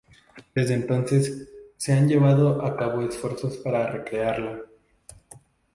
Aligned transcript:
Desde 0.55 0.73
entonces, 0.73 1.47
se 1.77 1.93
han 1.93 2.07
llevado 2.09 2.65
a 2.65 2.75
cabo 2.75 3.03
esfuerzos 3.03 3.57
para 3.57 3.85
re-crearla. 3.85 4.61